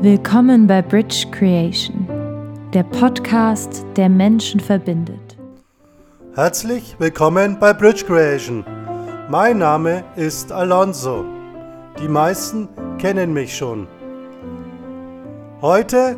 [0.00, 2.06] Willkommen bei Bridge Creation,
[2.72, 5.36] der Podcast, der Menschen verbindet.
[6.36, 8.64] Herzlich willkommen bei Bridge Creation.
[9.28, 11.24] Mein Name ist Alonso.
[12.00, 13.88] Die meisten kennen mich schon.
[15.62, 16.16] Heute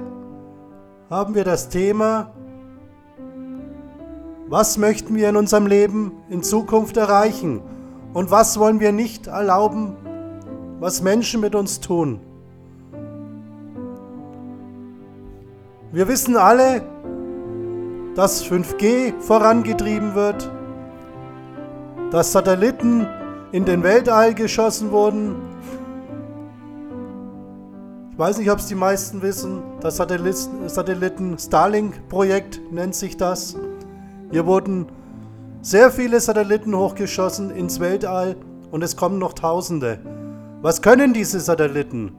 [1.08, 2.34] haben wir das Thema,
[4.46, 7.62] was möchten wir in unserem Leben in Zukunft erreichen
[8.12, 9.96] und was wollen wir nicht erlauben,
[10.80, 12.20] was Menschen mit uns tun.
[15.92, 16.82] Wir wissen alle,
[18.14, 20.48] dass 5G vorangetrieben wird,
[22.12, 23.08] dass Satelliten
[23.50, 25.34] in den Weltall geschossen wurden.
[28.12, 33.56] Ich weiß nicht, ob es die meisten wissen, das Satelliten Starlink-Projekt nennt sich das.
[34.30, 34.86] Hier wurden
[35.60, 38.36] sehr viele Satelliten hochgeschossen ins Weltall
[38.70, 39.98] und es kommen noch Tausende.
[40.62, 42.12] Was können diese Satelliten?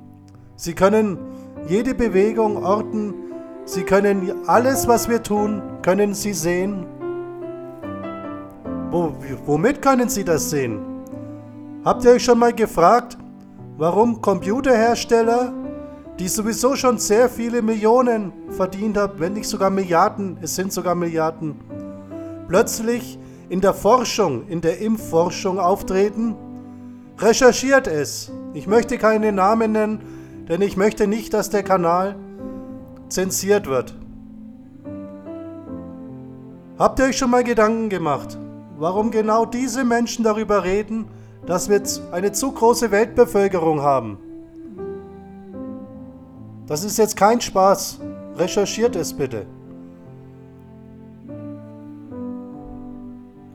[0.57, 1.17] Sie können
[1.69, 3.13] jede Bewegung orten,
[3.71, 6.85] sie können alles, was wir tun, können sie sehen.
[8.91, 9.13] Wo,
[9.45, 10.79] womit können sie das sehen?
[11.85, 13.17] Habt ihr euch schon mal gefragt,
[13.77, 15.53] warum Computerhersteller,
[16.19, 20.93] die sowieso schon sehr viele Millionen verdient haben, wenn nicht sogar Milliarden, es sind sogar
[20.93, 21.55] Milliarden,
[22.49, 26.35] plötzlich in der Forschung, in der Impfforschung auftreten?
[27.17, 28.31] Recherchiert es.
[28.53, 29.99] Ich möchte keine Namen nennen,
[30.49, 32.17] denn ich möchte nicht, dass der Kanal
[33.11, 33.95] zensiert wird.
[36.79, 38.39] Habt ihr euch schon mal Gedanken gemacht,
[38.77, 41.05] warum genau diese Menschen darüber reden,
[41.45, 44.17] dass wir eine zu große Weltbevölkerung haben?
[46.67, 47.99] Das ist jetzt kein Spaß.
[48.37, 49.45] Recherchiert es bitte.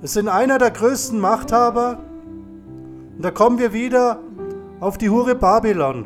[0.03, 1.99] Es sind einer der größten Machthaber
[3.17, 4.21] und da kommen wir wieder
[4.79, 6.05] auf die Hure Babylon,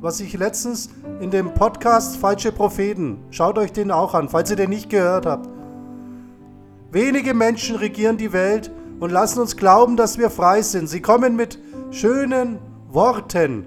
[0.00, 0.88] was ich letztens
[1.20, 5.26] in dem Podcast Falsche Propheten, schaut euch den auch an, falls ihr den nicht gehört
[5.26, 5.48] habt.
[6.90, 10.88] Wenige Menschen regieren die Welt und lassen uns glauben, dass wir frei sind.
[10.88, 11.58] Sie kommen mit
[11.90, 12.58] schönen
[12.88, 13.66] Worten.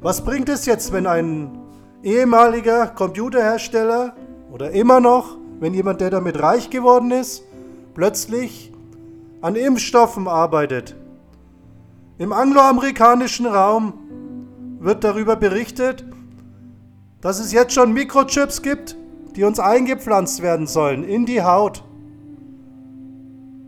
[0.00, 1.58] Was bringt es jetzt, wenn ein
[2.02, 4.14] ehemaliger Computerhersteller
[4.52, 7.42] oder immer noch, wenn jemand, der damit reich geworden ist,
[7.94, 8.72] plötzlich
[9.40, 10.94] an Impfstoffen arbeitet.
[12.16, 13.94] Im angloamerikanischen Raum
[14.78, 16.04] wird darüber berichtet,
[17.20, 18.96] dass es jetzt schon Mikrochips gibt,
[19.34, 21.82] die uns eingepflanzt werden sollen in die Haut.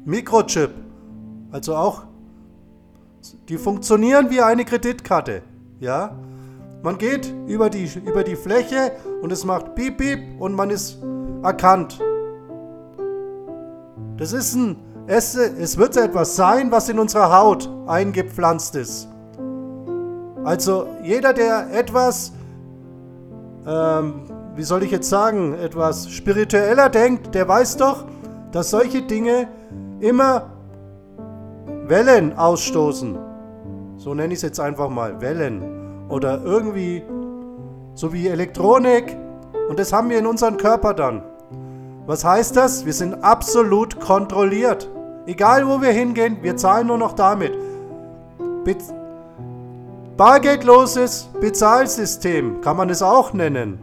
[0.05, 0.71] Mikrochip,
[1.51, 2.05] also auch,
[3.49, 5.43] die funktionieren wie eine Kreditkarte,
[5.81, 6.17] ja.
[6.83, 8.93] Man geht über die, über die Fläche
[9.23, 10.99] und es macht Piep, Piep und man ist
[11.43, 11.99] erkannt.
[14.19, 14.77] Das ist ein
[15.07, 19.09] es, es wird etwas sein, was in unserer Haut eingepflanzt ist.
[20.45, 22.33] Also jeder, der etwas,
[23.67, 24.23] ähm,
[24.55, 28.05] wie soll ich jetzt sagen, etwas spiritueller denkt, der weiß doch,
[28.53, 29.49] dass solche Dinge
[30.01, 30.51] immer
[31.87, 33.19] Wellen ausstoßen.
[33.97, 36.09] So nenne ich es jetzt einfach mal, Wellen.
[36.09, 37.03] Oder irgendwie
[37.95, 39.17] so wie Elektronik.
[39.69, 41.23] Und das haben wir in unserem Körper dann.
[42.07, 42.87] Was heißt das?
[42.87, 44.89] Wir sind absolut kontrolliert.
[45.27, 47.53] Egal wo wir hingehen, wir zahlen nur noch damit.
[48.65, 48.77] Be
[50.17, 53.79] Bargeldloses Bezahlsystem kann man es auch nennen.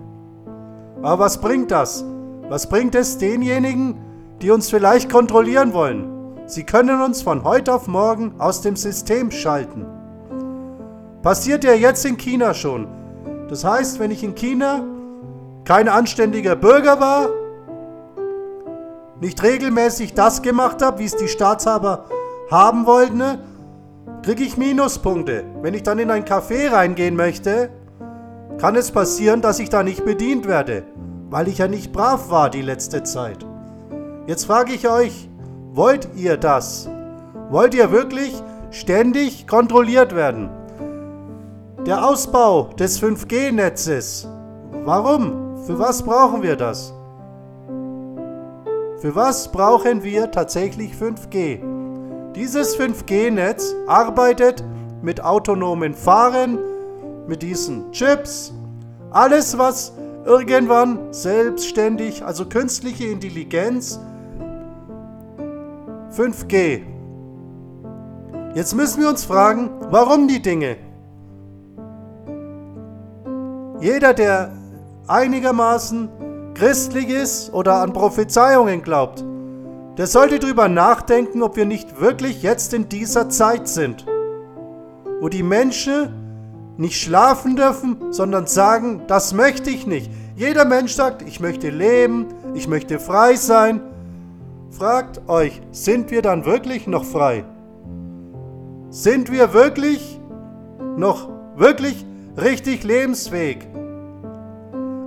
[1.03, 2.03] Aber was bringt das?
[2.49, 3.99] Was bringt es denjenigen,
[4.41, 6.09] die uns vielleicht kontrollieren wollen?
[6.47, 9.85] Sie können uns von heute auf morgen aus dem System schalten.
[11.21, 12.87] Passiert ja jetzt in China schon.
[13.47, 14.83] Das heißt, wenn ich in China
[15.65, 17.29] kein anständiger Bürger war,
[19.19, 22.05] nicht regelmäßig das gemacht habe, wie es die Staatshaber
[22.49, 23.39] haben wollten, ne,
[24.21, 25.43] kriege ich Minuspunkte.
[25.61, 27.69] Wenn ich dann in ein Café reingehen möchte,
[28.57, 30.83] kann es passieren, dass ich da nicht bedient werde,
[31.29, 33.45] weil ich ja nicht brav war die letzte Zeit.
[34.27, 35.29] Jetzt frage ich euch,
[35.73, 36.89] wollt ihr das?
[37.49, 40.49] Wollt ihr wirklich ständig kontrolliert werden?
[41.85, 44.27] Der Ausbau des 5G-Netzes.
[44.85, 45.57] Warum?
[45.65, 46.93] Für was brauchen wir das?
[49.03, 51.59] Für was brauchen wir tatsächlich 5G?
[52.35, 54.63] Dieses 5G-Netz arbeitet
[55.01, 56.57] mit autonomen Fahren,
[57.27, 58.53] mit diesen Chips,
[59.11, 59.91] alles was
[60.23, 63.99] irgendwann selbstständig, also künstliche Intelligenz,
[66.15, 66.83] 5G.
[68.55, 70.77] Jetzt müssen wir uns fragen, warum die Dinge?
[73.81, 74.53] Jeder, der
[75.09, 76.07] einigermaßen
[76.63, 79.21] christlich ist oder an Prophezeiungen glaubt,
[79.97, 84.05] der sollte darüber nachdenken, ob wir nicht wirklich jetzt in dieser Zeit sind,
[85.19, 90.09] wo die Menschen nicht schlafen dürfen, sondern sagen, das möchte ich nicht.
[90.37, 93.81] Jeder Mensch sagt, ich möchte leben, ich möchte frei sein.
[94.71, 97.43] Fragt euch, sind wir dann wirklich noch frei?
[98.89, 100.17] Sind wir wirklich
[100.95, 101.27] noch
[101.57, 102.05] wirklich
[102.41, 103.67] richtig lebensfähig?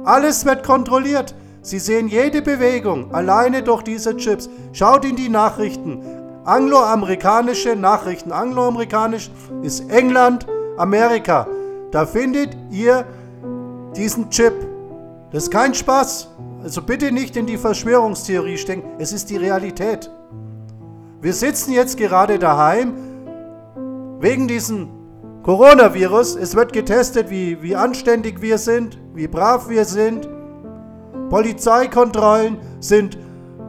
[0.04, 1.34] Alles wird kontrolliert.
[1.66, 4.48] Sie sehen jede Bewegung alleine durch diese Chips.
[4.72, 6.00] Schaut in die Nachrichten.
[6.44, 8.30] Angloamerikanische Nachrichten.
[8.30, 9.32] Angloamerikanisch
[9.64, 10.46] ist England,
[10.76, 11.48] Amerika.
[11.90, 13.04] Da findet ihr
[13.96, 14.54] diesen Chip.
[15.32, 16.28] Das ist kein Spaß.
[16.62, 18.84] Also bitte nicht in die Verschwörungstheorie stecken.
[19.00, 20.08] Es ist die Realität.
[21.20, 22.94] Wir sitzen jetzt gerade daheim
[24.20, 24.86] wegen diesem
[25.42, 26.36] Coronavirus.
[26.36, 30.28] Es wird getestet, wie, wie anständig wir sind, wie brav wir sind.
[31.28, 33.18] Polizeikontrollen sind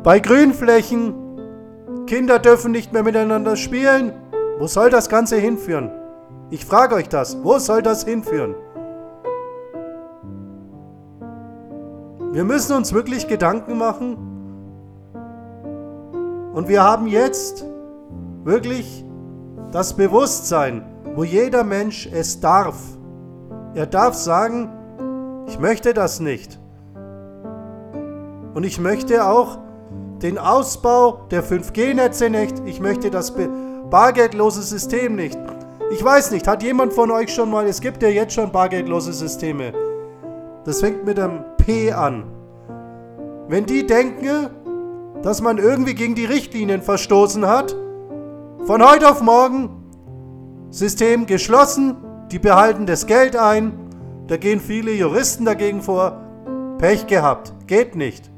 [0.04, 1.14] bei Grünflächen.
[2.06, 4.14] Kinder dürfen nicht mehr miteinander spielen.
[4.60, 5.92] Wo soll das Ganze hinführen?
[6.50, 7.44] Ich frage euch das.
[7.44, 8.56] Wo soll das hinführen?
[12.32, 14.18] Wir müssen uns wirklich Gedanken machen.
[16.54, 17.66] Und wir haben jetzt
[18.44, 19.06] wirklich
[19.72, 20.84] das Bewusstsein,
[21.16, 22.78] wo jeder Mensch es darf.
[23.76, 24.70] Er darf sagen,
[25.48, 26.60] ich möchte das nicht.
[28.58, 29.60] Und ich möchte auch
[30.24, 32.56] den Ausbau der 5G-Netze nicht.
[32.66, 33.32] Ich möchte das
[33.92, 35.38] bargeldlose System nicht.
[35.92, 39.14] Ich weiß nicht, hat jemand von euch schon mal, es gibt ja jetzt schon bargeldlose
[39.14, 39.74] Systeme.
[40.66, 42.32] Das fängt mit einem P an.
[43.48, 44.50] Wenn die denken,
[45.22, 47.76] dass man irgendwie gegen die Richtlinien verstoßen hat,
[48.66, 49.70] von heute auf morgen
[50.72, 51.98] System geschlossen,
[52.32, 53.74] die behalten das Geld ein,
[54.26, 56.24] da gehen viele Juristen dagegen vor.
[56.80, 58.32] Pech gehabt, geht nicht,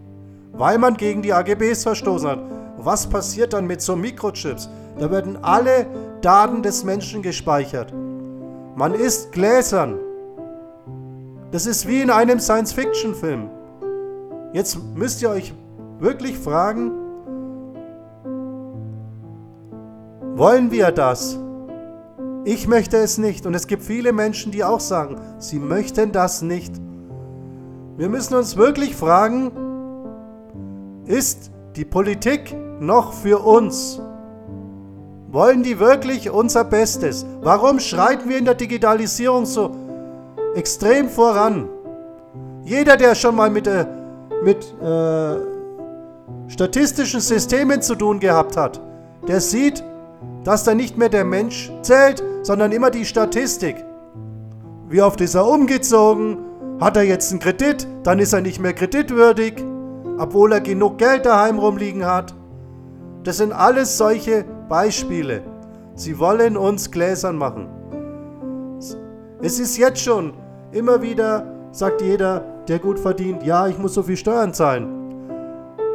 [0.53, 2.39] weil man gegen die AGBs verstoßen hat.
[2.77, 4.69] Was passiert dann mit so Mikrochips?
[4.97, 5.85] Da werden alle
[6.21, 7.93] Daten des Menschen gespeichert.
[8.75, 9.99] Man ist gläsern.
[11.51, 13.49] Das ist wie in einem Science-Fiction-Film.
[14.53, 15.53] Jetzt müsst ihr euch
[15.99, 16.91] wirklich fragen,
[20.35, 21.37] wollen wir das?
[22.45, 23.45] Ich möchte es nicht.
[23.45, 26.73] Und es gibt viele Menschen, die auch sagen, sie möchten das nicht.
[27.97, 29.51] Wir müssen uns wirklich fragen,
[31.09, 33.99] ist die Politik noch für uns?
[35.31, 37.25] Wollen die wirklich unser Bestes?
[37.41, 39.71] Warum schreiten wir in der Digitalisierung so
[40.55, 41.67] extrem voran?
[42.63, 43.85] Jeder, der schon mal mit, äh,
[44.43, 45.37] mit äh,
[46.47, 48.79] statistischen Systemen zu tun gehabt hat,
[49.27, 49.83] der sieht,
[50.43, 53.83] dass da nicht mehr der Mensch zählt, sondern immer die Statistik.
[54.87, 56.37] Wie oft ist er umgezogen?
[56.79, 57.87] Hat er jetzt einen Kredit?
[58.03, 59.63] Dann ist er nicht mehr kreditwürdig,
[60.19, 62.35] obwohl er genug Geld daheim rumliegen hat.
[63.23, 65.41] Das sind alles solche Beispiele.
[65.95, 67.67] Sie wollen uns gläsern machen.
[69.41, 70.33] Es ist jetzt schon
[70.71, 74.87] immer wieder, sagt jeder, der gut verdient, ja, ich muss so viel Steuern zahlen.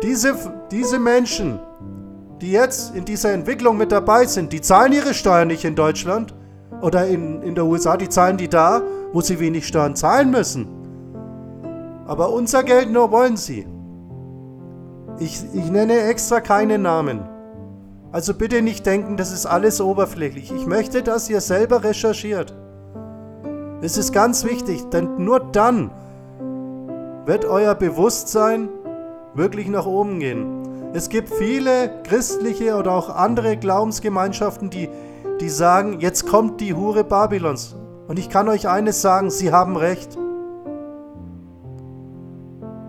[0.03, 0.35] Diese,
[0.71, 1.61] diese Menschen,
[2.41, 6.35] die jetzt in dieser Entwicklung mit dabei sind, die zahlen ihre Steuern nicht in Deutschland
[6.81, 8.83] oder in, in der USA, die zahlen die da,
[9.13, 10.67] wo sie wenig Steuern zahlen müssen.
[12.07, 13.67] Aber unser Geld nur wollen sie.
[15.19, 17.21] Ich, ich nenne extra keine Namen.
[18.11, 20.53] Also bitte nicht denken, das ist alles oberflächlich.
[20.53, 22.55] Ich möchte, dass ihr selber recherchiert.
[23.81, 25.91] Es ist ganz wichtig, denn nur dann
[27.27, 28.69] wird euer Bewusstsein
[29.35, 30.93] wirklich nach oben gehen.
[30.95, 34.89] Es gibt viele christliche oder auch andere Glaubensgemeinschaften, die,
[35.41, 37.75] die sagen, jetzt kommt die Hure Babylons.
[38.07, 40.17] Und ich kann euch eines sagen, sie haben recht.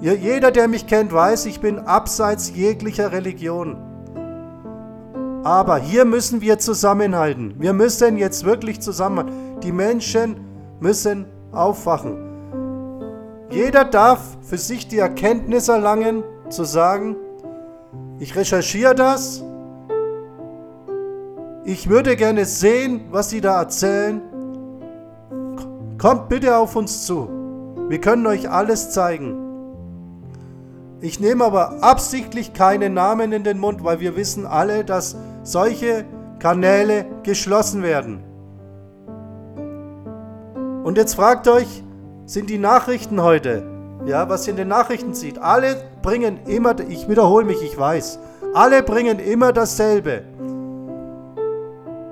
[0.01, 3.77] Jeder, der mich kennt, weiß, ich bin abseits jeglicher Religion.
[5.43, 7.55] Aber hier müssen wir zusammenhalten.
[7.59, 9.59] Wir müssen jetzt wirklich zusammenhalten.
[9.61, 10.37] Die Menschen
[10.79, 12.17] müssen aufwachen.
[13.51, 17.15] Jeder darf für sich die Erkenntnis erlangen, zu sagen,
[18.19, 19.43] ich recherchiere das.
[21.63, 24.21] Ich würde gerne sehen, was Sie da erzählen.
[25.97, 27.29] Kommt bitte auf uns zu.
[27.87, 29.44] Wir können euch alles zeigen.
[31.05, 36.03] Ich nehme aber absichtlich keine Namen in den Mund, weil wir wissen alle, dass solche
[36.39, 38.23] Kanäle geschlossen werden.
[40.83, 41.83] Und jetzt fragt euch,
[42.25, 43.61] sind die Nachrichten heute,
[44.07, 48.17] ja, was ihr in den Nachrichten sieht, alle bringen immer, ich wiederhole mich, ich weiß,
[48.55, 50.23] alle bringen immer dasselbe.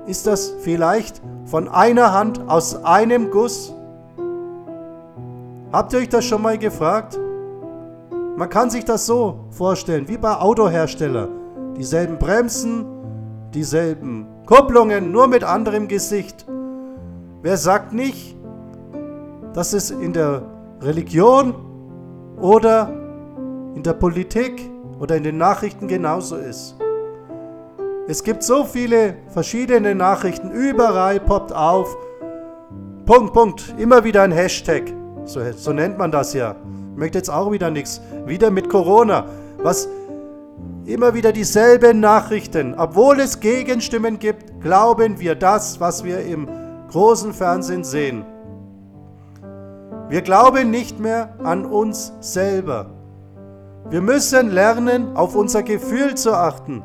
[0.06, 3.74] Ist das vielleicht von einer Hand aus einem Guss?
[5.72, 7.18] Habt ihr euch das schon mal gefragt?
[8.36, 11.74] Man kann sich das so vorstellen, wie bei Autoherstellern.
[11.76, 12.84] Dieselben Bremsen,
[13.54, 16.44] dieselben Kupplungen, nur mit anderem Gesicht.
[17.42, 18.36] Wer sagt nicht,
[19.52, 20.42] dass es in der
[20.80, 21.54] Religion
[22.40, 22.90] oder
[23.76, 26.76] in der Politik oder in den Nachrichten genauso ist.
[28.08, 31.96] Es gibt so viele verschiedene Nachrichten, überall poppt auf.
[33.06, 34.92] Punkt, Punkt, immer wieder ein Hashtag.
[35.24, 36.56] So, so nennt man das ja.
[36.96, 38.00] Möchte jetzt auch wieder nichts.
[38.26, 39.26] Wieder mit Corona.
[39.62, 39.88] Was
[40.86, 42.74] immer wieder dieselben Nachrichten.
[42.76, 46.48] Obwohl es Gegenstimmen gibt, glauben wir das, was wir im
[46.90, 48.24] großen Fernsehen sehen.
[50.08, 52.90] Wir glauben nicht mehr an uns selber.
[53.90, 56.82] Wir müssen lernen, auf unser Gefühl zu achten,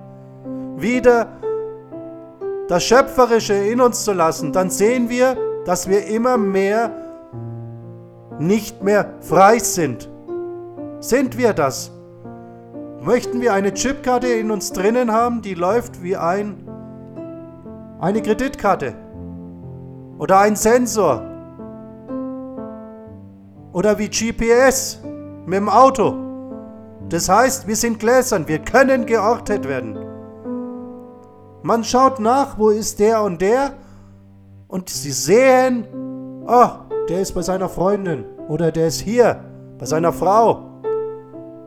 [0.77, 1.27] wieder
[2.67, 4.51] das Schöpferische in uns zu lassen.
[4.51, 6.91] Dann sehen wir, dass wir immer mehr
[8.39, 10.09] nicht mehr frei sind.
[10.99, 11.91] Sind wir das?
[13.01, 16.57] Möchten wir eine Chipkarte in uns drinnen haben, die läuft wie ein,
[17.99, 18.93] eine Kreditkarte
[20.17, 21.21] oder ein Sensor
[23.71, 24.99] oder wie GPS
[25.45, 26.15] mit dem Auto.
[27.07, 29.97] Das heißt, wir sind gläsern, wir können geortet werden.
[31.63, 33.73] Man schaut nach, wo ist der und der
[34.67, 35.85] und sie sehen,
[36.47, 39.43] oh, der ist bei seiner Freundin oder der ist hier
[39.77, 40.81] bei seiner Frau.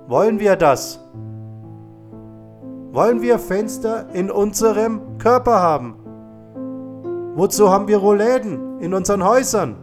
[0.06, 1.00] Wollen wir das?
[2.92, 5.96] Wollen wir Fenster in unserem Körper haben?
[7.34, 9.76] Wozu haben wir Roläden in unseren Häusern?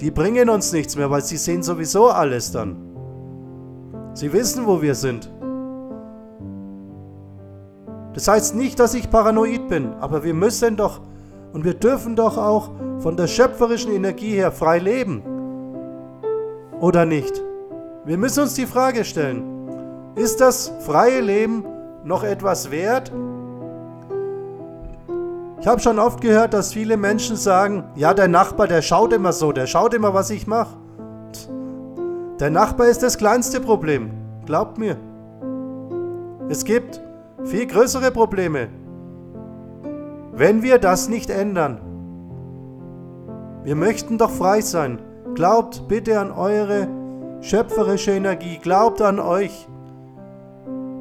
[0.00, 2.76] Die bringen uns nichts mehr, weil sie sehen sowieso alles dann.
[4.12, 5.32] Sie wissen, wo wir sind.
[8.12, 11.00] Das heißt nicht, dass ich paranoid bin, aber wir müssen doch
[11.54, 15.22] und wir dürfen doch auch von der schöpferischen Energie her frei leben.
[16.80, 17.40] Oder nicht?
[18.04, 19.44] Wir müssen uns die Frage stellen,
[20.16, 21.64] ist das freie Leben
[22.02, 23.12] noch etwas wert?
[25.60, 29.32] Ich habe schon oft gehört, dass viele Menschen sagen, ja, der Nachbar, der schaut immer
[29.32, 30.76] so, der schaut immer, was ich mache.
[32.40, 34.10] Der Nachbar ist das kleinste Problem,
[34.44, 34.96] glaubt mir.
[36.48, 37.00] Es gibt
[37.44, 38.68] viel größere Probleme,
[40.36, 41.80] wenn wir das nicht ändern.
[43.62, 44.98] Wir möchten doch frei sein.
[45.34, 46.88] Glaubt bitte an eure
[47.40, 49.66] schöpferische Energie, glaubt an euch.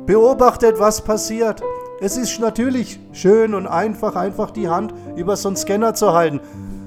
[0.06, 1.62] Beobachtet, was passiert.
[2.02, 6.40] Es ist natürlich schön und einfach, einfach die Hand über so einen Scanner zu halten.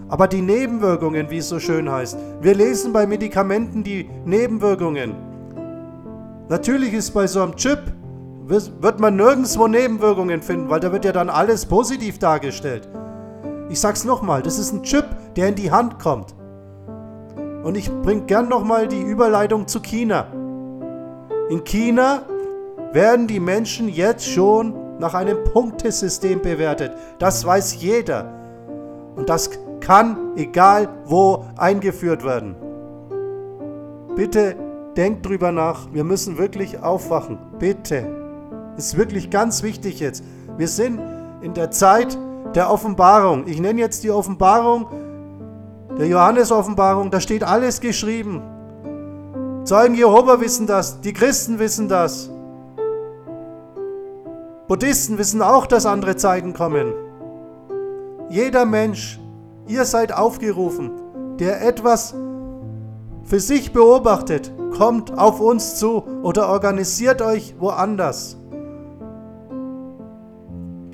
[0.09, 5.15] Aber die Nebenwirkungen, wie es so schön heißt, wir lesen bei Medikamenten die Nebenwirkungen.
[6.49, 7.81] Natürlich ist bei so einem Chip,
[8.49, 12.89] wird man nirgendwo Nebenwirkungen finden, weil da wird ja dann alles positiv dargestellt.
[13.69, 16.35] Ich sag's nochmal, das ist ein Chip, der in die Hand kommt.
[17.65, 20.29] Und ich bringe gern nochmal die Überleitung zu China.
[21.51, 22.23] In China
[22.93, 26.93] werden die Menschen jetzt schon nach einem Punktesystem bewertet.
[27.19, 28.33] Das weiß jeder.
[29.17, 29.51] Und das
[29.81, 32.55] kann, egal wo, eingeführt werden.
[34.15, 34.57] Bitte
[34.97, 35.93] denkt drüber nach.
[35.93, 37.39] Wir müssen wirklich aufwachen.
[37.59, 38.26] Bitte.
[38.77, 40.23] Ist wirklich ganz wichtig jetzt.
[40.57, 41.01] Wir sind
[41.41, 42.17] in der Zeit
[42.55, 43.47] der Offenbarung.
[43.47, 44.87] Ich nenne jetzt die Offenbarung,
[45.99, 47.11] der Johannes-Offenbarung.
[47.11, 48.43] Da steht alles geschrieben.
[49.65, 51.01] Zeugen Jehova wissen das.
[51.01, 52.31] Die Christen wissen das.
[54.69, 56.93] Buddhisten wissen auch, dass andere Zeiten kommen.
[58.29, 59.21] Jeder Mensch,
[59.69, 60.91] ihr seid aufgerufen,
[61.39, 62.15] der etwas
[63.23, 68.37] für sich beobachtet, kommt auf uns zu oder organisiert euch woanders.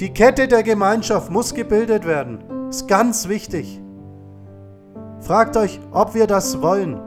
[0.02, 2.40] Die Kette der Gemeinschaft muss gebildet werden.
[2.68, 3.80] Ist ganz wichtig.
[5.20, 6.98] Fragt euch, ob wir das wollen.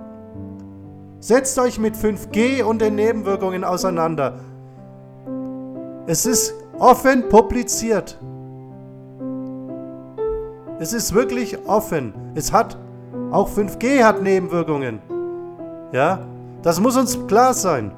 [1.20, 4.40] Setzt euch mit 5G und den Nebenwirkungen auseinander.
[6.08, 8.18] Es ist offen publiziert.
[10.80, 12.14] Es ist wirklich offen.
[12.34, 12.78] Es hat
[13.30, 15.00] auch 5G hat Nebenwirkungen.
[15.92, 16.20] Ja,
[16.62, 17.92] das muss uns klar sein.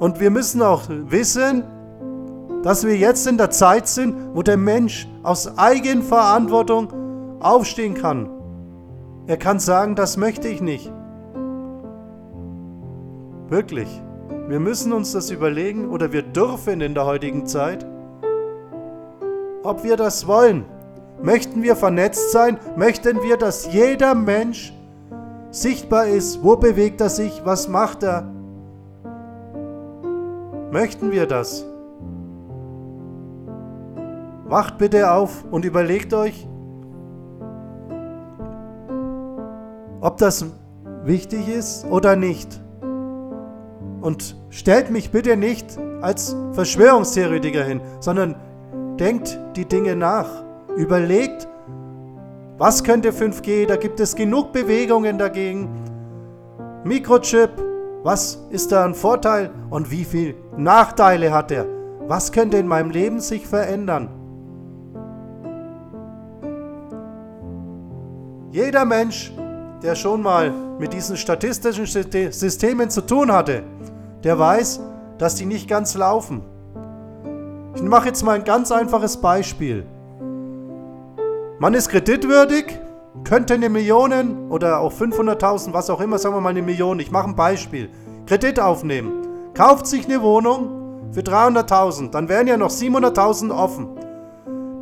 [0.00, 1.62] Und wir müssen auch wissen,
[2.66, 6.88] dass wir jetzt in der Zeit sind, wo der Mensch aus Eigenverantwortung
[7.38, 8.28] aufstehen kann.
[9.28, 10.92] Er kann sagen, das möchte ich nicht.
[13.48, 13.88] Wirklich.
[14.48, 17.86] Wir müssen uns das überlegen oder wir dürfen in der heutigen Zeit,
[19.62, 20.64] ob wir das wollen.
[21.22, 22.58] Möchten wir vernetzt sein?
[22.74, 24.74] Möchten wir, dass jeder Mensch
[25.52, 26.42] sichtbar ist?
[26.42, 27.42] Wo bewegt er sich?
[27.44, 28.28] Was macht er?
[30.72, 31.64] Möchten wir das?
[34.48, 36.46] Wacht bitte auf und überlegt euch,
[40.00, 40.46] ob das
[41.04, 42.60] wichtig ist oder nicht.
[44.00, 48.36] Und stellt mich bitte nicht als Verschwörungstheoretiker hin, sondern
[49.00, 50.28] denkt die Dinge nach.
[50.76, 51.48] Überlegt,
[52.58, 53.66] Was könnte 5G?
[53.66, 55.68] Da gibt es genug Bewegungen dagegen.
[56.84, 57.50] Mikrochip,
[58.02, 61.66] was ist da ein Vorteil und wie viele Nachteile hat er?
[62.06, 64.08] Was könnte in meinem Leben sich verändern?
[68.56, 69.34] Jeder Mensch,
[69.82, 73.62] der schon mal mit diesen statistischen Systemen zu tun hatte,
[74.24, 74.80] der weiß,
[75.18, 76.40] dass die nicht ganz laufen.
[77.74, 79.84] Ich mache jetzt mal ein ganz einfaches Beispiel.
[81.58, 82.80] Man ist kreditwürdig,
[83.24, 87.10] könnte eine Million oder auch 500.000, was auch immer, sagen wir mal eine Million, ich
[87.10, 87.90] mache ein Beispiel,
[88.24, 93.98] Kredit aufnehmen, kauft sich eine Wohnung für 300.000, dann wären ja noch 700.000 offen.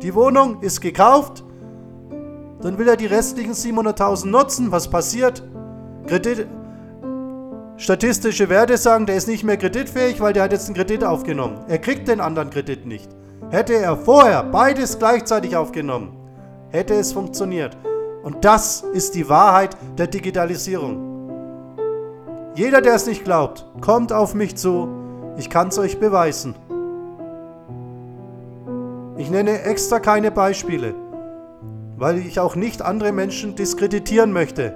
[0.01, 1.44] Die Wohnung ist gekauft,
[2.65, 4.71] dann will er die restlichen 700.000 nutzen.
[4.71, 5.43] Was passiert?
[6.07, 6.47] Kredit,
[7.77, 11.59] statistische Werte sagen, der ist nicht mehr kreditfähig, weil der hat jetzt einen Kredit aufgenommen.
[11.67, 13.07] Er kriegt den anderen Kredit nicht.
[13.51, 16.17] Hätte er vorher beides gleichzeitig aufgenommen,
[16.69, 17.77] hätte es funktioniert.
[18.23, 21.77] Und das ist die Wahrheit der Digitalisierung.
[22.55, 24.87] Jeder, der es nicht glaubt, kommt auf mich zu.
[25.37, 26.55] Ich kann es euch beweisen.
[29.17, 30.95] Ich nenne extra keine Beispiele,
[31.97, 34.73] weil ich auch nicht andere Menschen diskreditieren möchte.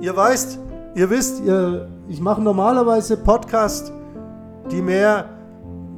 [0.00, 0.58] Ihr weißt,
[0.94, 3.92] ihr wisst, ihr, ich mache normalerweise Podcasts,
[4.70, 5.26] die mehr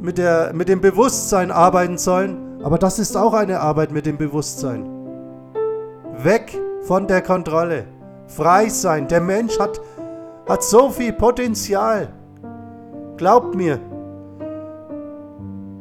[0.00, 4.16] mit, der, mit dem Bewusstsein arbeiten sollen, aber das ist auch eine Arbeit mit dem
[4.16, 4.88] Bewusstsein.
[6.16, 7.84] Weg von der Kontrolle,
[8.26, 9.08] frei sein.
[9.08, 9.80] Der Mensch hat,
[10.48, 12.08] hat so viel Potenzial.
[13.16, 13.78] Glaubt mir.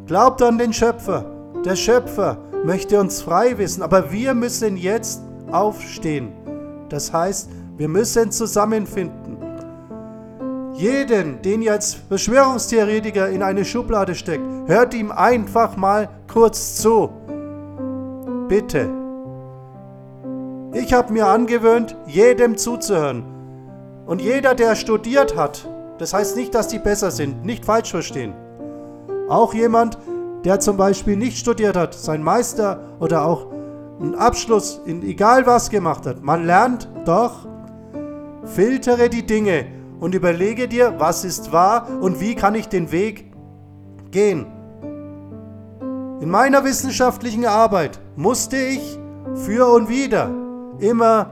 [0.06, 1.37] Glaubt an den Schöpfer.
[1.68, 5.22] Der Schöpfer möchte uns frei wissen, aber wir müssen jetzt
[5.52, 6.32] aufstehen.
[6.88, 9.36] Das heißt, wir müssen zusammenfinden.
[10.76, 17.10] Jeden, den ihr als Verschwörungstheoretiker in eine Schublade steckt, hört ihm einfach mal kurz zu.
[18.48, 18.90] Bitte.
[20.72, 23.26] Ich habe mir angewöhnt, jedem zuzuhören.
[24.06, 28.34] Und jeder, der studiert hat, das heißt nicht, dass die besser sind, nicht falsch verstehen.
[29.28, 29.98] Auch jemand,
[30.48, 33.48] der zum Beispiel nicht studiert hat, sein Meister oder auch
[34.00, 36.24] einen Abschluss in egal was gemacht hat.
[36.24, 37.46] Man lernt doch
[38.46, 39.66] Filtere die Dinge
[40.00, 43.30] und überlege dir, was ist wahr und wie kann ich den Weg
[44.10, 44.46] gehen.
[46.22, 48.98] In meiner wissenschaftlichen Arbeit musste ich
[49.34, 50.32] für und wieder
[50.80, 51.32] immer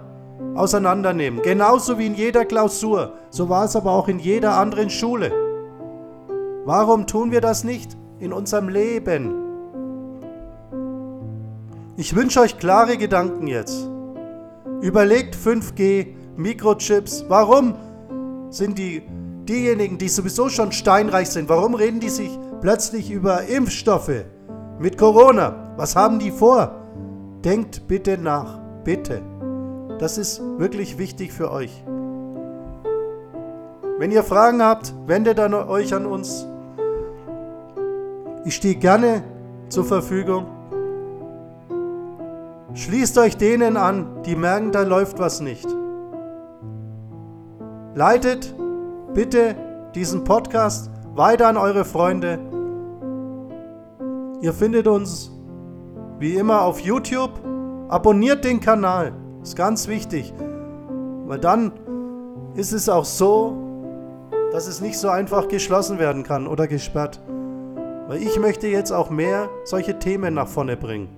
[0.56, 1.41] auseinandernehmen.
[1.41, 3.13] Genauso wie in jeder Klausur.
[3.30, 5.32] So war es aber auch in jeder anderen Schule.
[6.65, 9.33] Warum tun wir das nicht in unserem Leben?
[11.95, 13.88] Ich wünsche euch klare Gedanken jetzt.
[14.81, 17.25] Überlegt 5G Mikrochips.
[17.29, 17.75] Warum
[18.49, 19.03] sind die
[19.47, 24.25] diejenigen, die sowieso schon steinreich sind, warum reden die sich plötzlich über Impfstoffe
[24.79, 25.73] mit Corona?
[25.77, 26.75] Was haben die vor?
[27.43, 29.21] Denkt bitte nach, bitte.
[29.99, 31.83] Das ist wirklich wichtig für euch.
[33.97, 36.45] Wenn ihr Fragen habt, wendet an euch an uns.
[38.47, 39.23] Ich stehe gerne
[39.69, 40.45] zur Verfügung.
[42.75, 45.67] Schließt euch denen an, die merken, da läuft was nicht.
[47.95, 48.53] Leitet
[49.15, 49.55] bitte
[49.95, 52.38] diesen Podcast weiter an eure Freunde.
[54.41, 55.31] Ihr findet uns
[56.19, 57.31] wie immer auf YouTube.
[57.88, 60.36] Abonniert den Kanal, ist ganz wichtig,
[61.25, 61.71] weil dann
[62.53, 63.55] ist es auch so,
[64.51, 67.19] dass es nicht so einfach geschlossen werden kann oder gesperrt.
[68.07, 71.09] Weil ich möchte jetzt auch mehr solche Themen nach vorne bringen.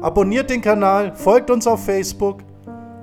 [0.00, 2.38] Abonniert den Kanal, folgt uns auf Facebook.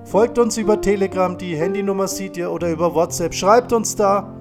[0.05, 3.33] Folgt uns über Telegram, die Handynummer seht ihr, oder über WhatsApp.
[3.33, 4.31] Schreibt uns da.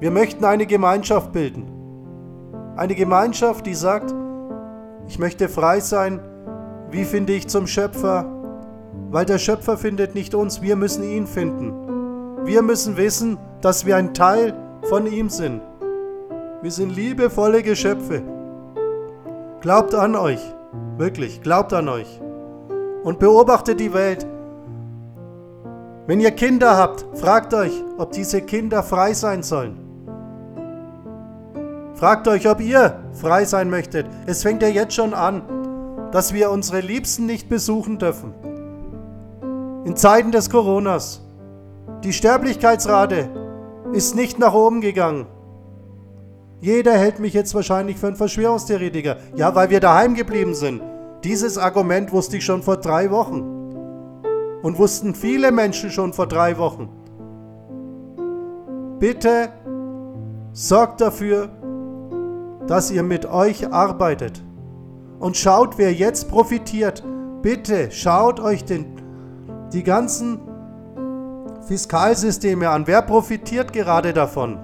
[0.00, 1.70] Wir möchten eine Gemeinschaft bilden.
[2.76, 4.14] Eine Gemeinschaft, die sagt,
[5.06, 6.20] ich möchte frei sein.
[6.90, 8.26] Wie finde ich zum Schöpfer?
[9.10, 11.72] Weil der Schöpfer findet nicht uns, wir müssen ihn finden.
[12.44, 15.62] Wir müssen wissen, dass wir ein Teil von ihm sind.
[16.60, 18.20] Wir sind liebevolle Geschöpfe.
[19.60, 20.40] Glaubt an euch,
[20.96, 22.20] wirklich, glaubt an euch.
[23.04, 24.26] Und beobachtet die Welt.
[26.08, 29.78] Wenn ihr Kinder habt, fragt euch, ob diese Kinder frei sein sollen.
[31.94, 34.06] Fragt euch, ob ihr frei sein möchtet.
[34.26, 35.42] Es fängt ja jetzt schon an,
[36.10, 38.34] dass wir unsere Liebsten nicht besuchen dürfen.
[39.84, 41.22] In Zeiten des Coronas.
[42.02, 43.28] Die Sterblichkeitsrate
[43.92, 45.26] ist nicht nach oben gegangen.
[46.60, 49.16] Jeder hält mich jetzt wahrscheinlich für einen Verschwörungstheoretiker.
[49.36, 50.82] Ja, weil wir daheim geblieben sind.
[51.24, 53.42] Dieses Argument wusste ich schon vor drei Wochen
[54.62, 56.88] und wussten viele Menschen schon vor drei Wochen.
[58.98, 59.50] Bitte
[60.52, 61.48] sorgt dafür,
[62.66, 64.42] dass ihr mit euch arbeitet
[65.20, 67.04] und schaut, wer jetzt profitiert.
[67.42, 68.86] Bitte schaut euch den,
[69.72, 70.40] die ganzen
[71.66, 72.86] Fiskalsysteme an.
[72.86, 74.58] Wer profitiert gerade davon?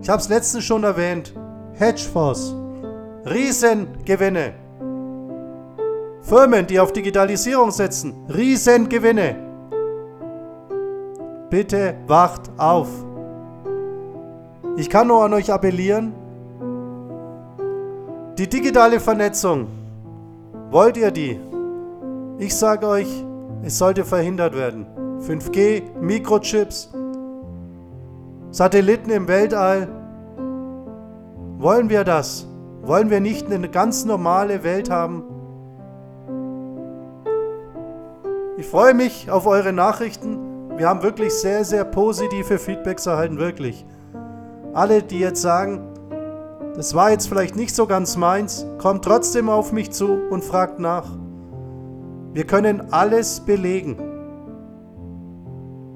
[0.00, 1.34] Ich habe es letztens schon erwähnt.
[1.74, 2.54] Hedgefonds.
[3.24, 4.54] Riesengewinne.
[6.22, 8.26] Firmen, die auf Digitalisierung setzen.
[8.28, 9.36] Riesengewinne.
[11.50, 12.88] Bitte wacht auf.
[14.76, 16.12] Ich kann nur an euch appellieren.
[18.36, 19.66] Die digitale Vernetzung.
[20.70, 21.40] Wollt ihr die?
[22.38, 23.24] Ich sage euch,
[23.62, 24.86] es sollte verhindert werden.
[25.20, 26.92] 5G, Mikrochips,
[28.50, 29.88] Satelliten im Weltall.
[31.58, 32.46] Wollen wir das?
[32.82, 35.22] Wollen wir nicht eine ganz normale Welt haben?
[38.56, 40.38] Ich freue mich auf eure Nachrichten.
[40.78, 43.84] Wir haben wirklich sehr, sehr positive Feedbacks erhalten, wirklich.
[44.72, 45.82] Alle, die jetzt sagen,
[46.74, 50.78] das war jetzt vielleicht nicht so ganz meins, kommt trotzdem auf mich zu und fragt
[50.78, 51.04] nach.
[52.32, 54.07] Wir können alles belegen.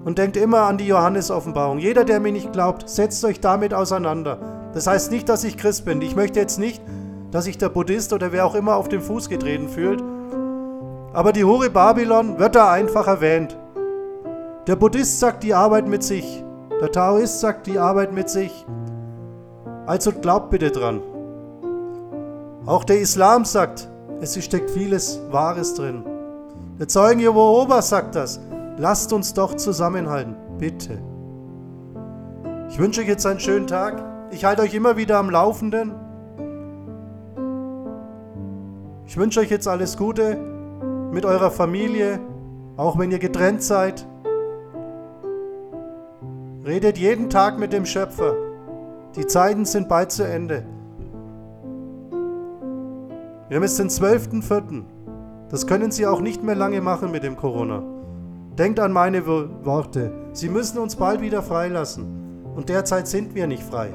[0.04, 1.78] Und denkt immer an die Johannes-Offenbarung.
[1.78, 4.38] Jeder, der mir nicht glaubt, setzt euch damit auseinander.
[4.74, 6.00] Das heißt nicht, dass ich Christ bin.
[6.02, 6.82] Ich möchte jetzt nicht,
[7.30, 10.02] dass sich der Buddhist oder wer auch immer auf den Fuß getreten fühlt.
[11.12, 13.56] Aber die Hure Babylon wird da einfach erwähnt.
[14.66, 16.42] Der Buddhist sagt die Arbeit mit sich.
[16.80, 18.66] Der Taoist sagt die Arbeit mit sich.
[19.86, 21.00] Also glaubt bitte dran.
[22.66, 23.88] Auch der Islam sagt,
[24.20, 26.04] es steckt vieles Wahres drin.
[26.78, 28.40] Der Zeugen Jehovas sagt das.
[28.82, 31.00] Lasst uns doch zusammenhalten, bitte.
[32.68, 34.02] Ich wünsche euch jetzt einen schönen Tag.
[34.32, 35.94] Ich halte euch immer wieder am Laufenden.
[39.06, 40.36] Ich wünsche euch jetzt alles Gute
[41.12, 42.18] mit eurer Familie,
[42.76, 44.04] auch wenn ihr getrennt seid.
[46.66, 48.34] Redet jeden Tag mit dem Schöpfer.
[49.14, 50.66] Die Zeiten sind bald zu Ende.
[53.46, 54.82] Wir haben jetzt den 12.04.
[55.50, 57.91] Das können Sie auch nicht mehr lange machen mit dem Corona.
[58.58, 60.12] Denkt an meine Worte.
[60.32, 62.52] Sie müssen uns bald wieder freilassen.
[62.54, 63.88] Und derzeit sind wir nicht frei.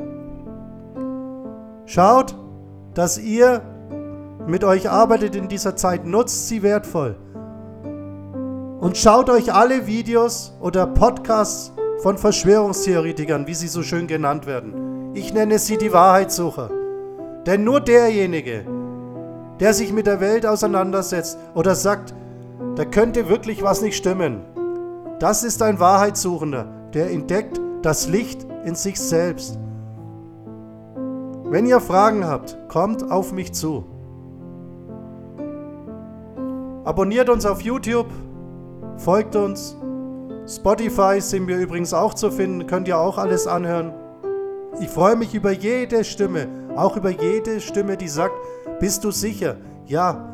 [1.85, 2.35] Schaut,
[2.93, 3.61] dass ihr
[4.47, 6.05] mit euch arbeitet in dieser Zeit.
[6.05, 7.15] Nutzt sie wertvoll.
[8.79, 15.13] Und schaut euch alle Videos oder Podcasts von Verschwörungstheoretikern, wie sie so schön genannt werden.
[15.13, 16.69] Ich nenne sie die Wahrheitssucher.
[17.45, 18.65] Denn nur derjenige,
[19.59, 22.13] der sich mit der Welt auseinandersetzt oder sagt,
[22.77, 24.41] da könnte wirklich was nicht stimmen.
[25.19, 29.57] Das ist ein Wahrheitssuchender, der entdeckt das Licht in sich selbst.
[31.45, 33.83] Wenn ihr Fragen habt, kommt auf mich zu.
[36.85, 38.11] Abonniert uns auf YouTube,
[38.97, 39.75] folgt uns.
[40.47, 43.91] Spotify sind wir übrigens auch zu finden, könnt ihr auch alles anhören.
[44.79, 48.35] Ich freue mich über jede Stimme, auch über jede Stimme, die sagt,
[48.79, 49.55] bist du sicher?
[49.87, 50.29] Ja,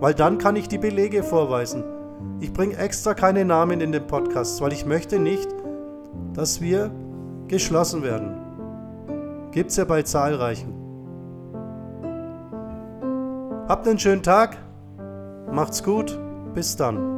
[0.00, 1.84] weil dann kann ich die Belege vorweisen.
[2.40, 5.48] Ich bringe extra keine Namen in den Podcast, weil ich möchte nicht,
[6.34, 6.90] dass wir
[7.48, 9.50] geschlossen werden.
[9.50, 10.74] Gibt's ja bei zahlreichen.
[13.68, 14.56] Habt einen schönen Tag,
[15.52, 16.18] macht's gut,
[16.54, 17.17] bis dann.